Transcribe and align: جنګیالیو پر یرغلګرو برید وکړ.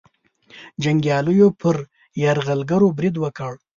جنګیالیو 0.83 1.47
پر 1.61 1.75
یرغلګرو 2.23 2.89
برید 2.97 3.15
وکړ. 3.19 3.51